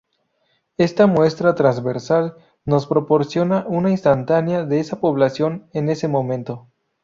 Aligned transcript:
Esta 0.77 1.05
muestra 1.05 1.53
transversal 1.53 2.33
nos 2.65 2.87
proporciona 2.87 3.65
una 3.69 3.91
instantánea 3.91 4.65
de 4.65 4.79
esa 4.79 4.99
población, 4.99 5.67
en 5.73 5.89
ese 5.91 6.07
momento. 6.07 6.65